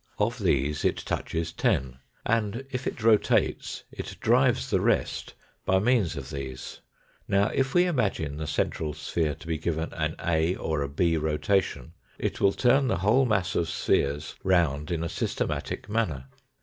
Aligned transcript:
Of 0.17 0.39
these 0.39 0.83
it 0.83 0.97
touches 0.97 1.53
ten, 1.53 1.99
and, 2.25 2.65
if 2.71 2.87
it 2.87 3.03
rotates, 3.03 3.83
it 3.91 4.17
drives 4.19 4.71
the 4.71 4.81
rest 4.81 5.35
by 5.63 5.77
means 5.77 6.15
of 6.15 6.31
these. 6.31 6.79
Now, 7.27 7.49
if 7.53 7.75
we 7.75 7.85
imagine 7.85 8.37
the 8.37 8.47
central 8.47 8.93
sphere 8.95 9.35
to 9.35 9.45
be 9.45 9.59
given 9.59 9.93
an 9.93 10.15
A 10.19 10.55
or 10.55 10.81
a 10.81 10.89
B 10.89 11.17
rotation, 11.17 11.93
it 12.17 12.41
will 12.41 12.53
turn 12.53 12.87
the 12.87 12.97
whole 12.97 13.27
mass 13.27 13.53
of 13.53 13.69
sphere 13.69 14.17
round 14.43 14.89
in 14.89 15.03
a 15.03 15.07
systematic 15.07 15.87
manner. 15.87 16.25